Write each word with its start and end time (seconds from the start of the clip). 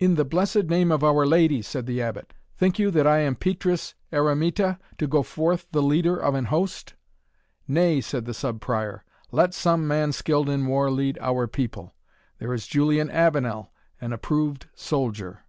"In 0.00 0.16
the 0.16 0.24
blessed 0.24 0.64
name 0.64 0.90
of 0.90 1.04
Our 1.04 1.24
Lady," 1.24 1.62
said 1.62 1.86
the 1.86 2.02
Abbot, 2.02 2.34
"think 2.56 2.76
you 2.76 2.90
that 2.90 3.06
I 3.06 3.18
am 3.18 3.36
Petrus 3.36 3.94
Eremita, 4.12 4.80
to 4.98 5.06
go 5.06 5.22
forth 5.22 5.68
the 5.70 5.80
leader 5.80 6.16
of 6.16 6.34
an 6.34 6.46
host?" 6.46 6.94
"Nay," 7.68 8.00
said 8.00 8.24
the 8.24 8.34
Sub 8.34 8.60
Prior, 8.60 9.04
"let 9.30 9.54
some 9.54 9.86
man 9.86 10.10
skilled 10.10 10.48
in 10.48 10.66
war 10.66 10.90
lead 10.90 11.18
our 11.20 11.46
people 11.46 11.94
there 12.38 12.52
is 12.52 12.66
Julian 12.66 13.10
Avenel, 13.10 13.70
an 14.00 14.12
approved 14.12 14.66
soldier." 14.74 15.44